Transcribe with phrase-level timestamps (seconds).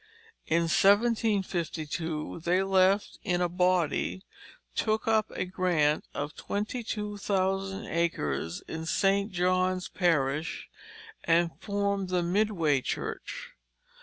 [0.47, 4.23] In 1752, they left in a body,
[4.75, 9.31] took up a grant of twenty two thousand acres in St.
[9.31, 10.67] John's Parish,
[11.23, 13.51] and formed the Midway Church.